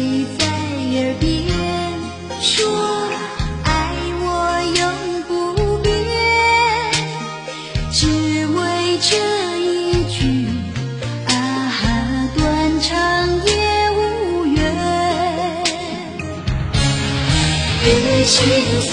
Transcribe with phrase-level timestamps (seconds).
[0.00, 1.28] 谁在耳边
[2.40, 2.64] 说
[3.64, 3.68] 爱
[4.22, 4.24] 我
[4.78, 4.82] 永
[5.28, 5.28] 不
[5.82, 5.92] 变？
[7.92, 8.06] 只
[8.46, 8.58] 为
[9.02, 9.10] 这
[9.60, 10.48] 一句
[11.26, 11.30] 啊，
[12.34, 12.88] 断肠
[13.44, 13.50] 也
[13.90, 14.58] 无怨。
[17.84, 17.88] 雨
[18.24, 18.38] 心
[18.80, 18.92] 碎，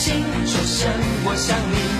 [0.00, 0.90] 心，说声
[1.26, 1.99] 我想你。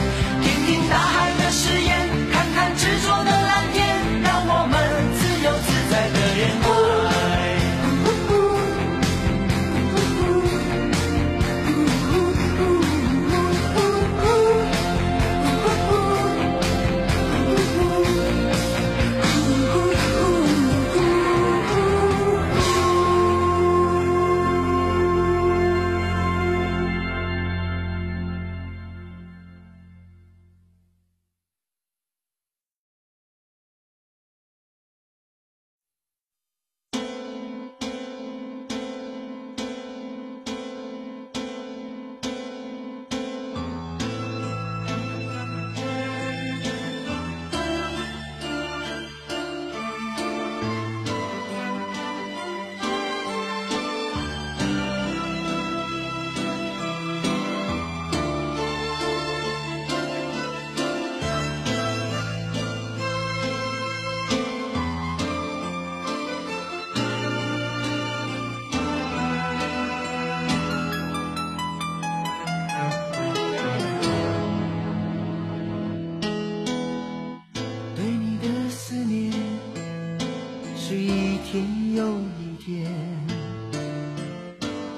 [80.90, 82.90] 是一天又一天，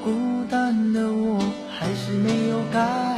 [0.03, 1.39] 孤单的我
[1.71, 3.12] 还是没有改